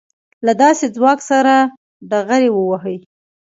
له 0.45 0.53
داسې 0.61 0.85
ځواک 0.95 1.19
سره 1.31 1.53
ډغرې 2.09 2.49
ووهي. 2.53 2.97